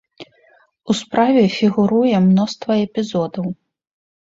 [0.93, 3.45] У справе фігуруе мноства эпізодаў.